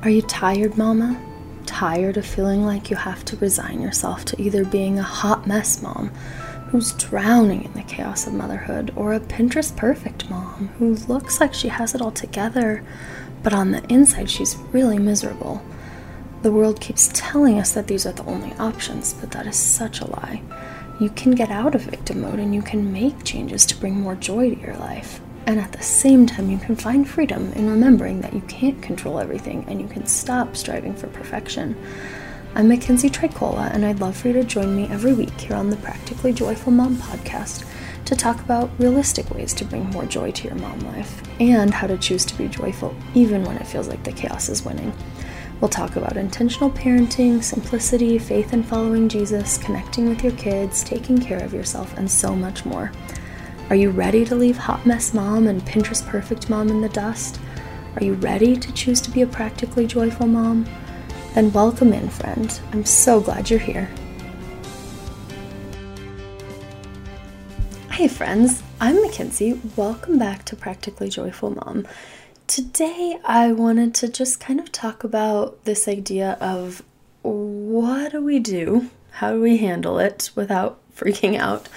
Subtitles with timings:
[0.00, 1.20] Are you tired, Mama?
[1.66, 5.82] Tired of feeling like you have to resign yourself to either being a hot mess
[5.82, 6.10] mom
[6.70, 11.52] who's drowning in the chaos of motherhood, or a Pinterest perfect mom who looks like
[11.52, 12.84] she has it all together,
[13.42, 15.60] but on the inside she's really miserable?
[16.42, 20.00] The world keeps telling us that these are the only options, but that is such
[20.00, 20.42] a lie.
[21.00, 24.14] You can get out of victim mode and you can make changes to bring more
[24.14, 25.20] joy to your life.
[25.48, 29.18] And at the same time, you can find freedom in remembering that you can't control
[29.18, 31.74] everything and you can stop striving for perfection.
[32.54, 35.70] I'm Mackenzie Tricola, and I'd love for you to join me every week here on
[35.70, 37.66] the Practically Joyful Mom podcast
[38.04, 41.86] to talk about realistic ways to bring more joy to your mom life and how
[41.86, 44.92] to choose to be joyful even when it feels like the chaos is winning.
[45.62, 51.16] We'll talk about intentional parenting, simplicity, faith in following Jesus, connecting with your kids, taking
[51.16, 52.92] care of yourself, and so much more.
[53.70, 57.38] Are you ready to leave hot mess mom and Pinterest perfect mom in the dust?
[57.96, 60.66] Are you ready to choose to be a practically joyful mom?
[61.34, 62.58] Then welcome in, friend.
[62.72, 63.90] I'm so glad you're here.
[67.90, 69.60] Hey, friends, I'm Mackenzie.
[69.76, 71.86] Welcome back to Practically Joyful Mom.
[72.46, 76.82] Today, I wanted to just kind of talk about this idea of
[77.20, 78.88] what do we do?
[79.10, 81.68] How do we handle it without freaking out?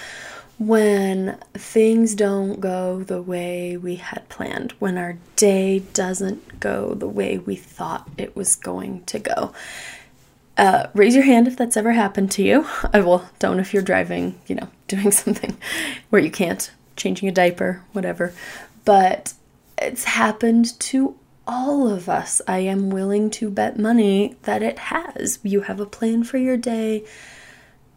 [0.66, 7.08] When things don't go the way we had planned, when our day doesn't go the
[7.08, 9.52] way we thought it was going to go.
[10.56, 12.66] Uh, raise your hand if that's ever happened to you.
[12.92, 13.24] I will.
[13.40, 15.56] Don't if you're driving, you know, doing something
[16.10, 18.32] where you can't, changing a diaper, whatever.
[18.84, 19.32] But
[19.78, 22.40] it's happened to all of us.
[22.46, 25.40] I am willing to bet money that it has.
[25.42, 27.04] You have a plan for your day,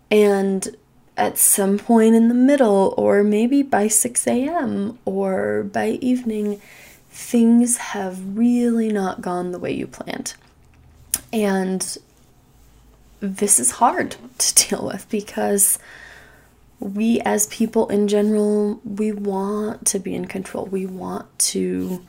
[0.09, 0.75] and
[1.17, 6.61] at some point in the middle, or maybe by 6 a.m., or by evening,
[7.09, 10.33] things have really not gone the way you planned.
[11.31, 11.97] And
[13.21, 15.79] this is hard to deal with because
[16.79, 20.65] we, as people in general, we want to be in control.
[20.65, 22.05] We want to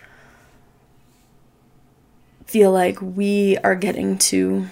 [2.46, 4.66] feel like we are getting to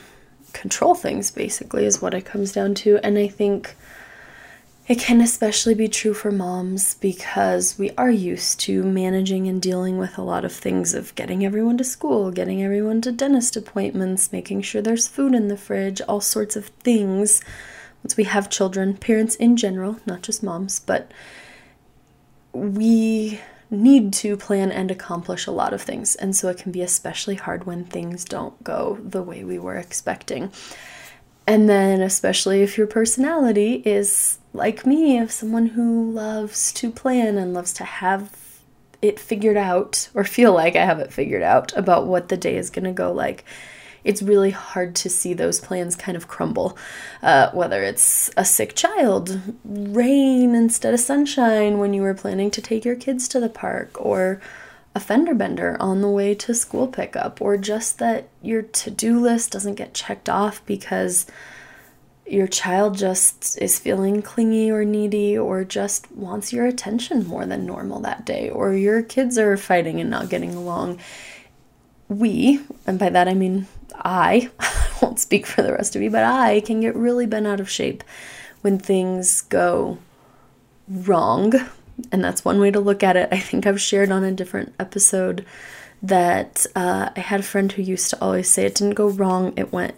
[0.53, 2.99] control things, basically, is what it comes down to.
[3.05, 3.77] And I think
[4.87, 9.97] it can especially be true for moms because we are used to managing and dealing
[9.97, 14.31] with a lot of things of getting everyone to school, getting everyone to dentist appointments,
[14.31, 17.43] making sure there's food in the fridge, all sorts of things.
[18.03, 21.11] Once we have children, parents in general, not just moms, but
[22.53, 23.41] we
[23.71, 26.15] need to plan and accomplish a lot of things.
[26.15, 29.77] And so it can be especially hard when things don't go the way we were
[29.77, 30.53] expecting.
[31.47, 37.37] And then, especially if your personality is like me, of someone who loves to plan
[37.37, 38.35] and loves to have
[39.03, 42.57] it figured out or feel like I have it figured out about what the day
[42.57, 43.45] is going to go like,
[44.05, 46.79] it's really hard to see those plans kind of crumble.
[47.23, 52.63] Uh, whether it's a sick child, rain instead of sunshine when you were planning to
[52.63, 54.41] take your kids to the park, or
[54.95, 59.19] a fender bender on the way to school pickup, or just that your to do
[59.19, 61.27] list doesn't get checked off because
[62.27, 67.67] your child just is feeling clingy or needy or just wants your attention more than
[67.67, 70.99] normal that day, or your kids are fighting and not getting along.
[72.09, 73.67] We, and by that I mean
[73.97, 77.47] I, I won't speak for the rest of you, but I can get really bent
[77.47, 78.05] out of shape
[78.63, 79.99] when things go
[80.89, 81.53] wrong.
[82.11, 83.29] And that's one way to look at it.
[83.31, 85.45] I think I've shared on a different episode
[86.03, 89.55] that uh, I had a friend who used to always say it didn't go wrong,
[89.57, 89.95] it went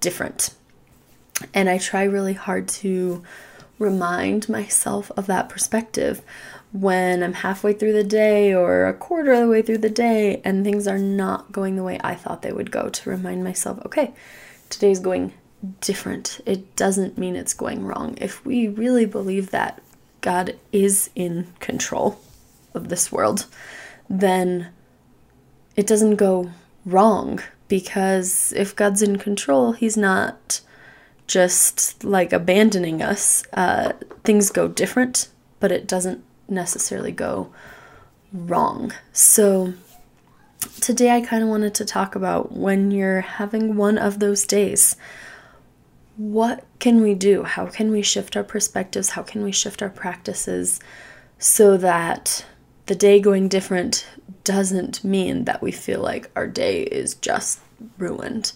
[0.00, 0.54] different.
[1.54, 3.22] And I try really hard to
[3.78, 6.22] remind myself of that perspective
[6.72, 10.40] when I'm halfway through the day or a quarter of the way through the day
[10.44, 13.78] and things are not going the way I thought they would go, to remind myself,
[13.86, 14.12] okay,
[14.68, 15.32] today's going
[15.80, 16.40] different.
[16.44, 18.18] It doesn't mean it's going wrong.
[18.20, 19.80] If we really believe that
[20.26, 22.18] God is in control
[22.74, 23.46] of this world,
[24.10, 24.70] then
[25.76, 26.50] it doesn't go
[26.84, 27.38] wrong
[27.68, 30.62] because if God's in control, He's not
[31.28, 33.44] just like abandoning us.
[33.52, 33.92] Uh,
[34.24, 35.28] things go different,
[35.60, 37.52] but it doesn't necessarily go
[38.32, 38.92] wrong.
[39.12, 39.74] So,
[40.80, 44.96] today I kind of wanted to talk about when you're having one of those days.
[46.16, 47.42] What can we do?
[47.42, 49.10] How can we shift our perspectives?
[49.10, 50.80] How can we shift our practices
[51.38, 52.44] so that
[52.86, 54.06] the day going different
[54.44, 57.60] doesn't mean that we feel like our day is just
[57.98, 58.52] ruined?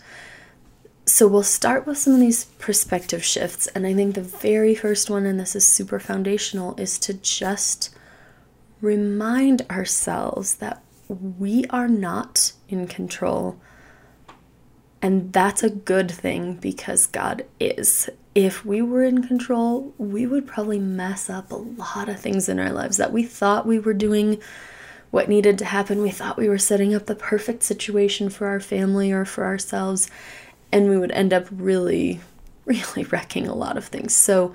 [1.05, 3.67] So we'll start with some of these perspective shifts.
[3.69, 7.91] And I think the very first one, and this is super foundational, is to just
[8.81, 13.61] remind ourselves that we are not in control
[15.03, 18.11] And that's a good thing because God is.
[18.35, 22.61] If we were in control, we would probably mess up a lot of things in
[22.61, 24.41] our lives that we thought we were doing
[25.11, 26.03] what needed to happen.
[26.03, 30.09] We thought we were setting up the perfect situation for our family or for ourselves,
[30.71, 32.21] and we would end up really,
[32.65, 34.15] really wrecking a lot of things.
[34.15, 34.55] So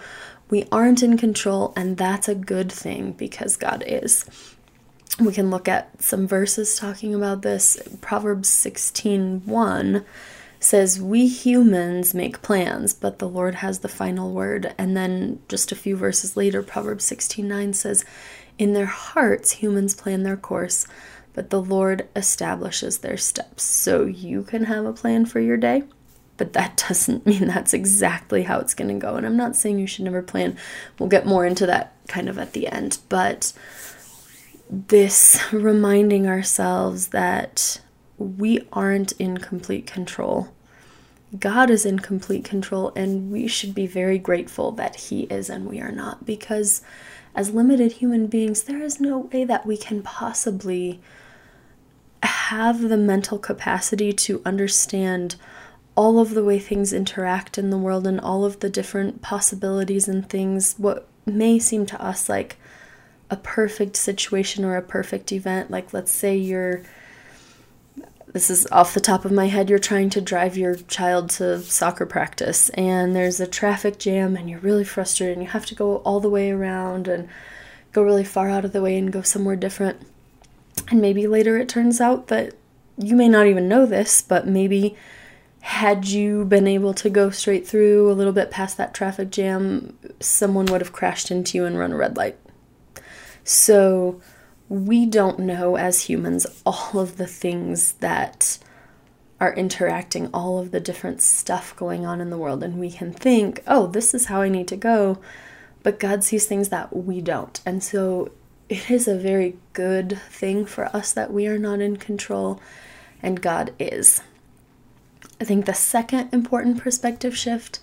[0.50, 4.26] we aren't in control, and that's a good thing because God is.
[5.20, 7.78] We can look at some verses talking about this.
[8.02, 10.06] Proverbs 16:1
[10.60, 14.74] says, We humans make plans, but the Lord has the final word.
[14.78, 18.06] And then just a few verses later, Proverbs 16 9 says,
[18.57, 20.88] In their hearts, humans plan their course,
[21.34, 23.63] but the Lord establishes their steps.
[23.63, 25.84] So you can have a plan for your day,
[26.38, 29.16] but that doesn't mean that's exactly how it's going to go.
[29.16, 30.58] And I'm not saying you should never plan.
[31.00, 33.00] We'll get more into that kind of at the end.
[33.10, 33.54] But
[34.69, 37.81] this reminding ourselves that
[38.18, 40.50] we aren't in complete control.
[41.40, 45.68] God is in complete control, and we should be very grateful that He is and
[45.68, 46.82] we are not, because
[47.36, 51.02] as limited human beings, there is no way that we can possibly
[52.24, 55.36] have the mental capacity to understand
[55.96, 60.08] all of the way things interact in the world and all of the different possibilities
[60.08, 62.58] and things, what may seem to us like
[63.30, 65.72] a perfect situation or a perfect event.
[65.72, 66.84] Like, let's say you're
[68.36, 71.58] this is off the top of my head, you're trying to drive your child to
[71.62, 75.74] soccer practice and there's a traffic jam and you're really frustrated and you have to
[75.74, 77.30] go all the way around and
[77.94, 80.02] go really far out of the way and go somewhere different.
[80.92, 82.54] And maybe later it turns out that
[82.98, 84.98] you may not even know this, but maybe
[85.62, 89.98] had you been able to go straight through a little bit past that traffic jam,
[90.20, 92.38] someone would have crashed into you and run a red light.
[93.46, 94.20] So,
[94.68, 98.58] we don't know as humans all of the things that
[99.40, 102.64] are interacting, all of the different stuff going on in the world.
[102.64, 105.20] And we can think, oh, this is how I need to go.
[105.84, 107.60] But God sees things that we don't.
[107.66, 108.32] And so
[108.70, 112.60] it is a very good thing for us that we are not in control
[113.22, 114.22] and God is.
[115.40, 117.80] I think the second important perspective shift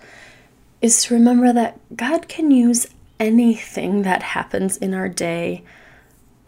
[0.81, 2.87] is to remember that God can use
[3.19, 5.63] anything that happens in our day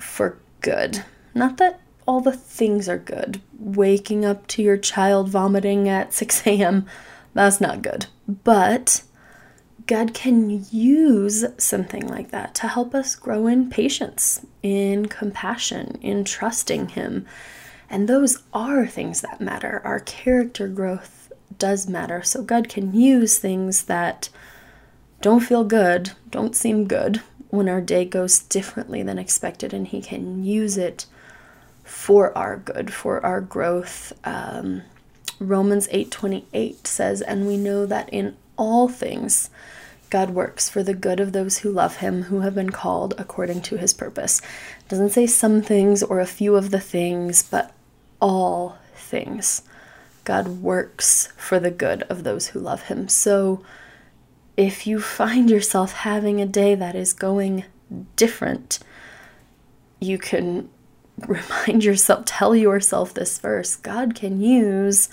[0.06, 1.04] for good.
[1.34, 3.42] Not that all the things are good.
[3.57, 6.86] Waking up to your child vomiting at 6 a.m.,
[7.34, 8.06] that's not good.
[8.28, 9.04] But
[9.88, 16.24] God can use something like that to help us grow in patience, in compassion, in
[16.24, 17.25] trusting Him.
[17.90, 19.81] And those are things that matter.
[19.84, 22.24] Our character growth does matter.
[22.24, 24.30] So God can use things that
[25.22, 27.22] don't feel good, don't seem good,
[27.56, 31.06] when our day goes differently than expected, and He can use it
[31.84, 34.13] for our good, for our growth.
[34.24, 34.81] Um,
[35.40, 39.50] Romans 8:28 says, "And we know that in all things
[40.10, 43.62] God works for the good of those who love him, who have been called according
[43.63, 44.40] to his purpose."
[44.80, 47.72] It doesn't say some things or a few of the things, but
[48.22, 49.62] all things.
[50.24, 53.07] God works for the good of those who love him.
[53.07, 53.62] So
[54.57, 57.66] if you find yourself having a day that is going
[58.16, 58.80] different,
[60.00, 60.69] you can
[61.28, 65.09] remind yourself, tell yourself this verse God can use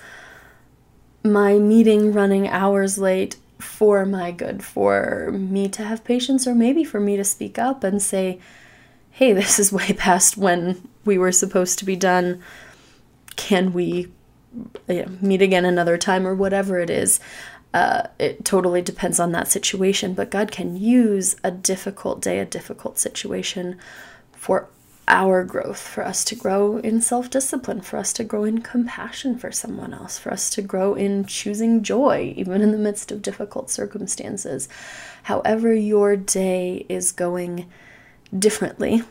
[1.23, 6.83] my meeting running hours late for my good, for me to have patience, or maybe
[6.83, 8.39] for me to speak up and say,
[9.11, 12.41] hey, this is way past when we were supposed to be done.
[13.35, 14.11] Can we
[14.87, 17.19] you know, meet again another time, or whatever it is?
[17.73, 22.45] Uh, it totally depends on that situation, but God can use a difficult day, a
[22.45, 23.79] difficult situation
[24.31, 24.67] for
[25.07, 29.37] our growth, for us to grow in self discipline, for us to grow in compassion
[29.37, 33.21] for someone else, for us to grow in choosing joy, even in the midst of
[33.21, 34.69] difficult circumstances.
[35.23, 37.69] However, your day is going
[38.37, 39.03] differently,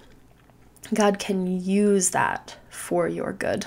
[0.94, 3.66] God can use that for your good.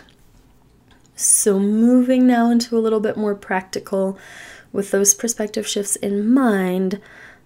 [1.16, 4.18] So, moving now into a little bit more practical
[4.76, 7.00] with those perspective shifts in mind,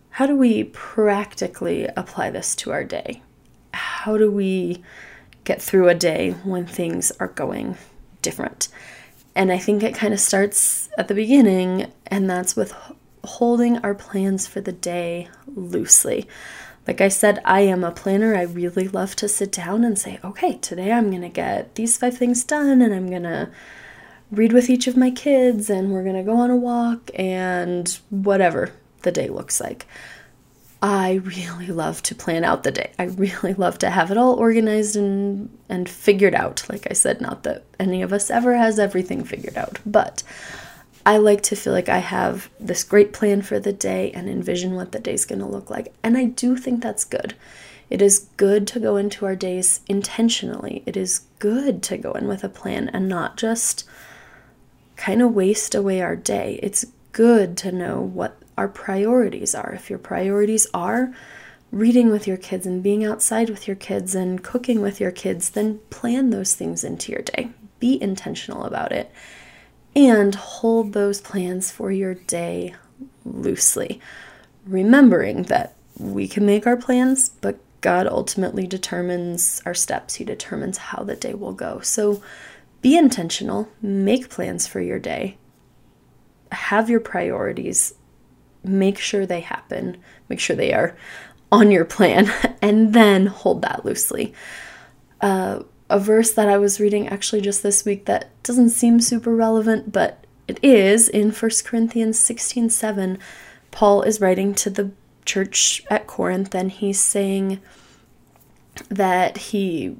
[0.09, 3.21] how do we practically apply this to our day?
[3.73, 4.83] How do we
[5.43, 7.77] get through a day when things are going
[8.23, 8.67] different?
[9.35, 12.73] And I think it kind of starts at the beginning, and that's with
[13.23, 16.27] holding our plans for the day loosely.
[16.87, 18.35] Like I said, I am a planner.
[18.35, 21.95] I really love to sit down and say, okay, today I'm going to get these
[21.95, 23.51] five things done, and I'm going to
[24.31, 27.99] read with each of my kids and we're going to go on a walk and
[28.09, 28.71] whatever
[29.01, 29.87] the day looks like.
[30.81, 32.91] I really love to plan out the day.
[32.97, 36.65] I really love to have it all organized and and figured out.
[36.69, 40.23] Like I said, not that any of us ever has everything figured out, but
[41.05, 44.75] I like to feel like I have this great plan for the day and envision
[44.75, 45.93] what the day's going to look like.
[46.03, 47.33] And I do think that's good.
[47.89, 50.83] It is good to go into our days intentionally.
[50.85, 53.83] It is good to go in with a plan and not just
[54.99, 56.59] kind of waste away our day.
[56.61, 59.71] It's good to know what our priorities are.
[59.71, 61.15] If your priorities are
[61.71, 65.51] reading with your kids and being outside with your kids and cooking with your kids,
[65.51, 67.49] then plan those things into your day.
[67.79, 69.09] Be intentional about it
[69.95, 72.75] and hold those plans for your day
[73.23, 74.01] loosely,
[74.65, 80.15] remembering that we can make our plans, but God ultimately determines our steps.
[80.15, 81.79] He determines how the day will go.
[81.79, 82.21] So
[82.81, 85.37] be intentional, make plans for your day,
[86.51, 87.93] have your priorities,
[88.63, 90.95] make sure they happen, make sure they are
[91.51, 92.31] on your plan,
[92.61, 94.33] and then hold that loosely.
[95.21, 99.35] Uh, a verse that I was reading actually just this week that doesn't seem super
[99.35, 103.17] relevant, but it is in 1 Corinthians 16 7.
[103.71, 104.91] Paul is writing to the
[105.25, 107.59] church at Corinth and he's saying
[108.89, 109.97] that he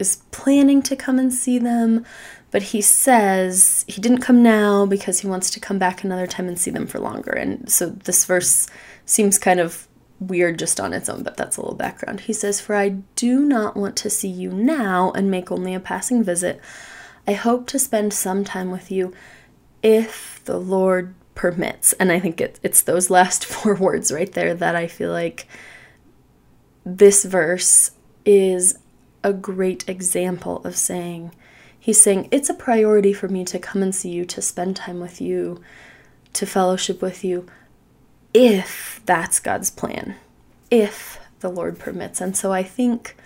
[0.00, 2.04] is planning to come and see them,
[2.50, 6.48] but he says he didn't come now because he wants to come back another time
[6.48, 7.30] and see them for longer.
[7.30, 8.66] And so this verse
[9.04, 9.86] seems kind of
[10.18, 12.20] weird just on its own, but that's a little background.
[12.20, 15.80] He says, For I do not want to see you now and make only a
[15.80, 16.60] passing visit.
[17.26, 19.14] I hope to spend some time with you
[19.82, 21.92] if the Lord permits.
[21.94, 25.46] And I think it, it's those last four words right there that I feel like
[26.84, 27.92] this verse
[28.24, 28.78] is
[29.22, 31.32] a great example of saying,
[31.78, 35.00] He's saying, It's a priority for me to come and see you, to spend time
[35.00, 35.62] with you,
[36.34, 37.46] to fellowship with you
[38.32, 40.14] if that's God's plan,
[40.70, 42.20] if the Lord permits.
[42.20, 43.16] And so I think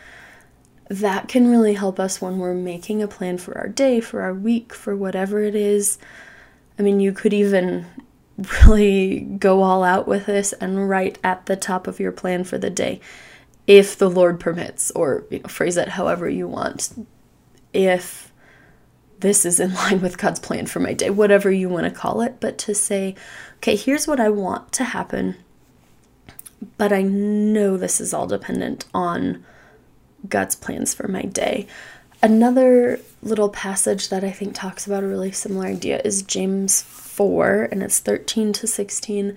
[0.88, 4.34] that can really help us when we're making a plan for our day, for our
[4.34, 5.98] week, for whatever it is.
[6.78, 7.86] I mean, you could even
[8.66, 12.58] really go all out with this and write at the top of your plan for
[12.58, 13.00] the day
[13.66, 17.06] if the Lord permits, or you know, phrase it however you want.
[17.73, 18.33] If
[19.21, 22.21] this is in line with God's plan for my day, whatever you want to call
[22.21, 23.14] it, but to say,
[23.56, 25.37] okay, here's what I want to happen,
[26.76, 29.44] but I know this is all dependent on
[30.28, 31.66] God's plans for my day.
[32.23, 37.68] Another little passage that I think talks about a really similar idea is James 4,
[37.71, 39.37] and it's 13 to 16.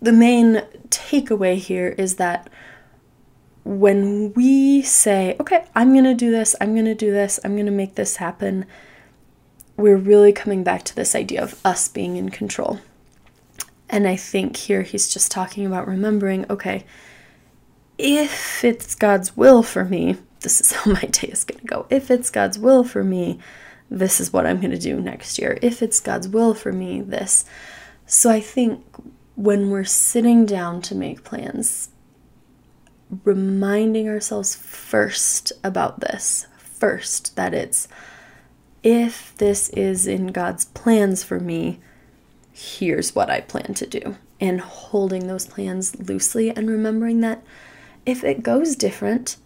[0.00, 2.48] the main takeaway here is that
[3.64, 7.54] when we say, okay, I'm going to do this, I'm going to do this, I'm
[7.54, 8.64] going to make this happen,
[9.76, 12.80] we're really coming back to this idea of us being in control.
[13.88, 16.84] And I think here he's just talking about remembering okay,
[17.98, 21.86] if it's God's will for me, this is how my day is going to go.
[21.90, 23.38] If it's God's will for me,
[23.90, 25.58] this is what I'm going to do next year.
[25.62, 27.44] If it's God's will for me, this.
[28.06, 28.84] So I think
[29.36, 31.90] when we're sitting down to make plans,
[33.24, 37.86] reminding ourselves first about this, first, that it's
[38.82, 41.80] if this is in God's plans for me,
[42.52, 44.16] here's what I plan to do.
[44.40, 47.42] And holding those plans loosely and remembering that
[48.04, 49.36] if it goes different,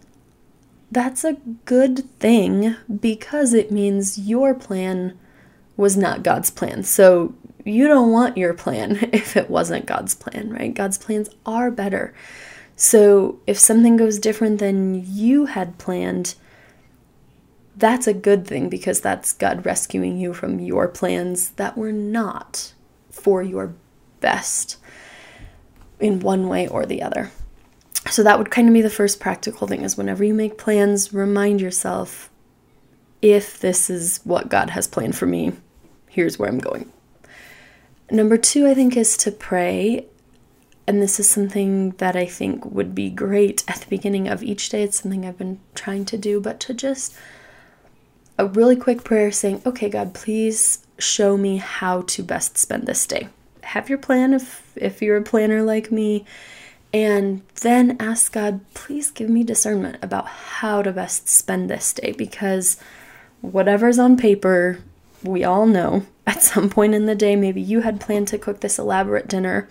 [0.91, 5.19] that's a good thing because it means your plan
[5.77, 6.83] was not God's plan.
[6.83, 10.75] So you don't want your plan if it wasn't God's plan, right?
[10.75, 12.15] God's plans are better.
[12.77, 16.35] So if something goes different than you had planned,
[17.77, 22.73] that's a good thing because that's God rescuing you from your plans that were not
[23.11, 23.75] for your
[24.21, 24.77] best
[25.99, 27.31] in one way or the other.
[28.11, 31.13] So that would kind of be the first practical thing is whenever you make plans,
[31.13, 32.31] remind yourself
[33.21, 35.53] if this is what God has planned for me,
[36.09, 36.91] here's where I'm going.
[38.11, 40.07] Number 2 I think is to pray
[40.91, 44.71] and this is something that I think would be great at the beginning of each
[44.71, 44.83] day.
[44.83, 47.17] It's something I've been trying to do, but to just
[48.37, 53.07] a really quick prayer saying, Okay, God, please show me how to best spend this
[53.07, 53.29] day.
[53.63, 56.25] Have your plan if, if you're a planner like me,
[56.93, 62.11] and then ask God, please give me discernment about how to best spend this day
[62.11, 62.79] because
[63.43, 64.81] whatever's on paper
[65.23, 68.61] we all know at some point in the day, maybe you had planned to cook
[68.61, 69.69] this elaborate dinner,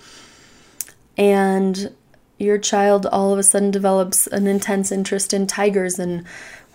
[1.18, 1.94] and
[2.38, 6.26] your child all of a sudden develops an intense interest in tigers and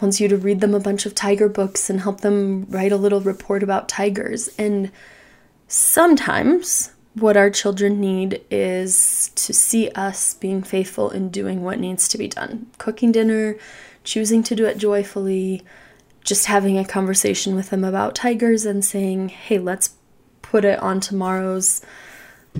[0.00, 2.96] wants you to read them a bunch of tiger books and help them write a
[2.96, 4.48] little report about tigers.
[4.58, 4.90] And
[5.68, 12.08] sometimes what our children need is to see us being faithful in doing what needs
[12.08, 13.56] to be done cooking dinner,
[14.02, 15.62] choosing to do it joyfully,
[16.24, 19.94] just having a conversation with them about tigers and saying, hey, let's
[20.42, 21.82] put it on tomorrow's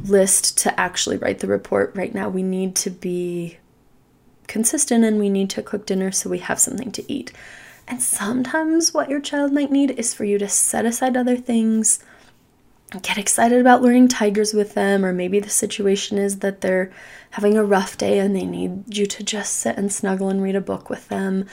[0.04, 1.92] list to actually write the report.
[1.96, 3.56] Right now, we need to be
[4.46, 7.32] consistent and we need to cook dinner so we have something to eat.
[7.88, 12.02] And sometimes what your child might need is for you to set aside other things,
[13.02, 16.92] get excited about learning tigers with them, or maybe the situation is that they're
[17.30, 20.56] having a rough day and they need you to just sit and snuggle and read
[20.56, 21.46] a book with them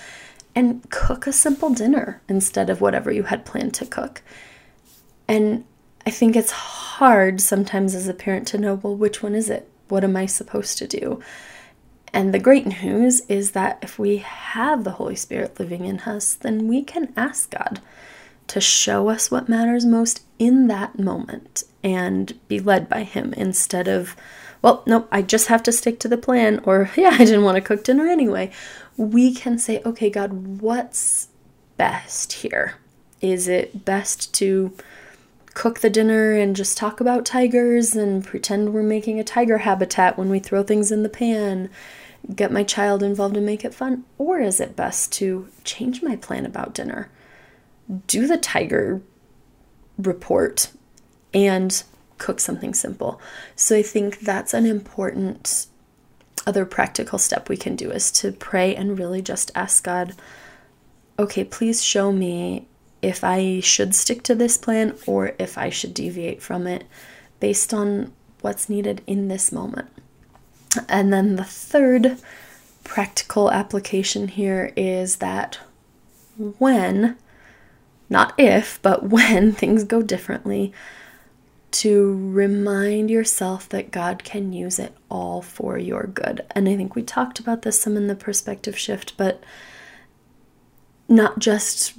[0.55, 4.21] and cook a simple dinner instead of whatever you had planned to cook.
[5.27, 5.65] And
[6.05, 9.69] I think it's hard sometimes as a parent to know, well, which one is it?
[9.87, 11.21] What am I supposed to do?
[12.13, 16.33] And the great news is that if we have the Holy Spirit living in us,
[16.33, 17.79] then we can ask God
[18.47, 23.87] to show us what matters most in that moment and be led by Him instead
[23.87, 24.15] of,
[24.61, 27.55] well, nope, I just have to stick to the plan, or yeah, I didn't want
[27.55, 28.51] to cook dinner anyway.
[28.97, 31.29] We can say, okay, God, what's
[31.77, 32.75] best here?
[33.21, 34.75] Is it best to
[35.53, 40.17] cook the dinner and just talk about tigers and pretend we're making a tiger habitat
[40.17, 41.69] when we throw things in the pan?
[42.35, 44.03] get my child involved and make it fun?
[44.17, 47.09] Or is it best to change my plan about dinner,
[48.07, 49.01] do the tiger
[49.97, 50.71] report,
[51.33, 51.83] and
[52.21, 53.19] cook something simple?
[53.55, 55.67] So I think that's an important
[56.47, 60.15] other practical step we can do is to pray and really just ask God,
[61.19, 62.67] okay, please show me
[63.01, 66.85] if I should stick to this plan or if I should deviate from it
[67.39, 69.89] based on what's needed in this moment.
[70.87, 72.17] And then the third
[72.83, 75.59] practical application here is that
[76.57, 77.17] when,
[78.09, 80.73] not if, but when things go differently,
[81.71, 86.45] to remind yourself that God can use it all for your good.
[86.51, 89.43] And I think we talked about this some in the perspective shift, but
[91.07, 91.93] not just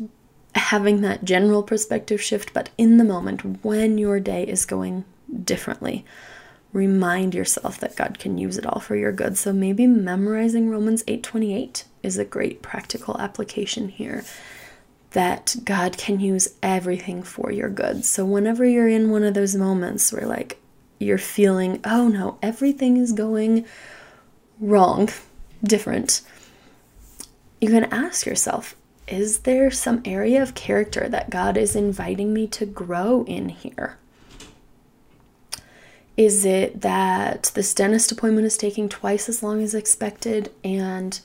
[0.55, 5.05] having that general perspective shift, but in the moment when your day is going
[5.45, 6.05] differently
[6.73, 9.37] remind yourself that God can use it all for your good.
[9.37, 14.25] So maybe memorizing Romans 8:28 is a great practical application here
[15.13, 18.05] that God can use everything for your good.
[18.05, 20.59] So whenever you're in one of those moments where like
[20.99, 23.65] you're feeling, "Oh no, everything is going
[24.61, 25.09] wrong,
[25.63, 26.23] different."
[27.61, 28.75] You can ask yourself,
[29.07, 33.99] is there some area of character that God is inviting me to grow in here?
[36.17, 41.19] Is it that this dentist appointment is taking twice as long as expected and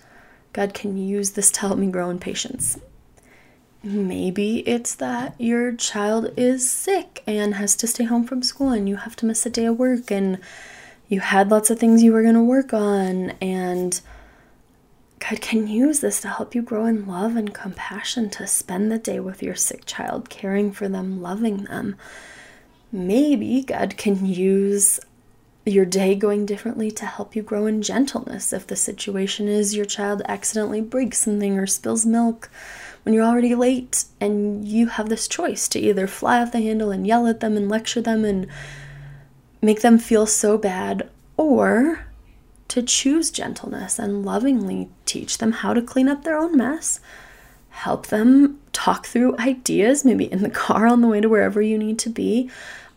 [0.54, 2.80] God can use this to help me grow in patience?
[3.90, 8.90] Maybe it's that your child is sick and has to stay home from school and
[8.90, 10.40] you have to miss a day of work and
[11.08, 14.02] you had lots of things you were going to work on and
[15.20, 19.00] God can use this to help you grow in love and compassion to spend the
[19.00, 21.96] day with your sick child, caring for them, loving them
[22.92, 25.00] maybe God can use
[25.66, 28.54] your day going differently to help you grow in gentleness.
[28.54, 32.50] If the situation is your child accidentally breaks something or spills milk
[33.08, 36.92] when you're already late, and you have this choice to either fly off the handle
[36.92, 38.48] and yell at them and lecture them and
[39.62, 42.06] make them feel so bad, or
[42.68, 47.00] to choose gentleness and lovingly teach them how to clean up their own mess,
[47.70, 51.78] help them talk through ideas, maybe in the car on the way to wherever you
[51.78, 52.52] need to be,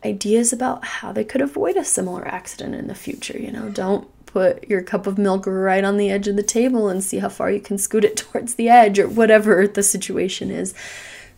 [0.05, 3.38] ideas about how they could avoid a similar accident in the future.
[3.38, 6.88] You know, don't put your cup of milk right on the edge of the table
[6.88, 10.51] and see how far you can scoot it towards the edge or whatever the situation
[10.51, 10.75] is.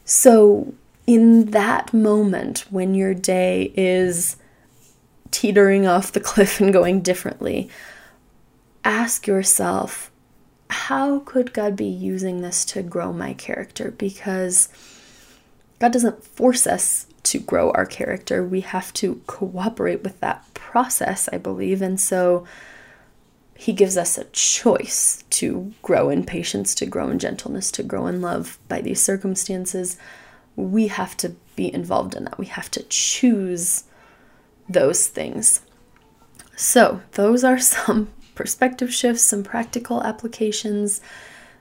[0.05, 0.75] So,
[1.07, 4.37] in that moment when your day is
[5.31, 7.69] teetering off the cliff and going differently,
[8.85, 10.11] ask yourself,
[10.69, 13.91] how could God be using this to grow my character?
[13.91, 14.69] Because
[15.79, 18.45] God doesn't force us to grow our character.
[18.45, 21.83] We have to cooperate with that process, I believe.
[21.83, 22.47] And so
[23.63, 28.09] he gives us a choice to grow in patience, to grow in gentleness, to grow
[28.09, 29.97] in love by these circumstances.
[30.57, 32.39] We have to be involved in that.
[32.39, 33.85] We have to choose
[34.69, 35.61] those things.
[36.57, 41.01] So, those are some perspective shifts, some practical applications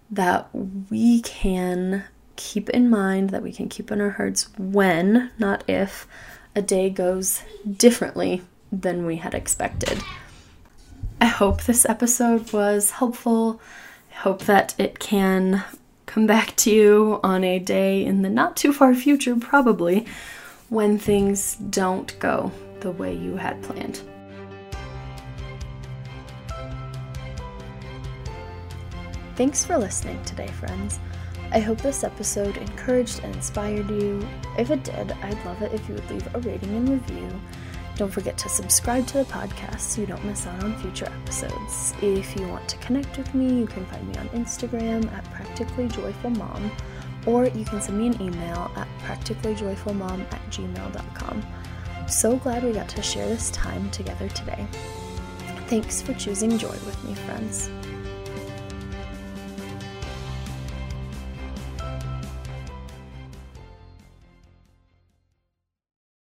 [0.09, 0.49] that
[0.89, 6.07] we can keep in mind, that we can keep in our hearts when, not if,
[6.55, 10.01] a day goes differently than we had expected.
[11.21, 13.61] I hope this episode was helpful.
[14.11, 15.63] I hope that it can
[16.07, 20.07] come back to you on a day in the not too far future, probably,
[20.69, 24.01] when things don't go the way you had planned.
[29.35, 30.99] Thanks for listening today, friends.
[31.51, 34.27] I hope this episode encouraged and inspired you.
[34.57, 37.29] If it did, I'd love it if you would leave a rating and review.
[38.01, 41.93] Don't forget to subscribe to the podcast so you don't miss out on future episodes.
[42.01, 46.71] If you want to connect with me, you can find me on Instagram at practicallyjoyfulmom,
[47.27, 51.45] or you can send me an email at practicallyjoyfulmom at gmail.com.
[52.07, 54.65] So glad we got to share this time together today.
[55.67, 57.69] Thanks for choosing joy with me, friends.